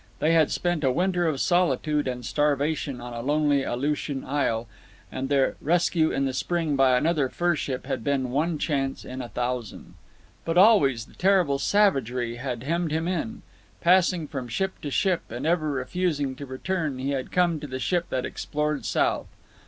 [0.17, 4.67] They had spent a winter of solitude and starvation on a lonely Aleutian isle,
[5.11, 9.21] and their rescue in the spring by another fur ship had been one chance in
[9.21, 9.93] a thousand.
[10.43, 13.43] But always the terrible savagery had hemmed him in.
[13.79, 17.77] Passing from ship to ship, and ever refusing to return, he had come to the
[17.77, 19.27] ship that explored south.